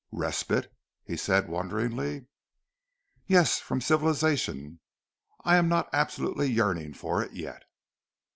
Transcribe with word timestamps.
"Respite?" 0.11 0.73
he 1.03 1.15
said 1.15 1.47
wonderingly. 1.47 2.25
"Yes 3.27 3.59
from 3.59 3.81
civilization. 3.81 4.79
I 5.45 5.57
am 5.57 5.69
not 5.69 5.89
absolutely 5.93 6.47
yearning 6.51 6.93
for 6.95 7.21
it 7.21 7.33
yet." 7.33 7.65